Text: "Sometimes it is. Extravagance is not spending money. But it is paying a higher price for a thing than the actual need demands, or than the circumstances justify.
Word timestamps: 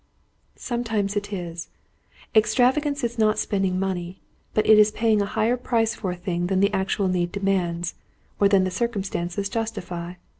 "Sometimes 0.55 1.15
it 1.15 1.31
is. 1.31 1.67
Extravagance 2.33 3.03
is 3.03 3.19
not 3.19 3.37
spending 3.37 3.77
money. 3.79 4.19
But 4.55 4.65
it 4.65 4.79
is 4.79 4.89
paying 4.89 5.21
a 5.21 5.25
higher 5.27 5.57
price 5.57 5.93
for 5.93 6.09
a 6.09 6.15
thing 6.15 6.47
than 6.47 6.59
the 6.59 6.73
actual 6.73 7.07
need 7.07 7.31
demands, 7.31 7.93
or 8.39 8.49
than 8.49 8.63
the 8.63 8.71
circumstances 8.71 9.47
justify. 9.47 10.15